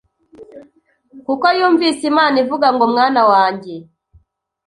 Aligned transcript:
kuko 1.25 1.45
yumvise 1.57 2.01
Imana 2.11 2.35
ivuga 2.43 2.67
ngo 2.75 2.83
Mwana 2.93 3.21
wanjye 3.31 3.75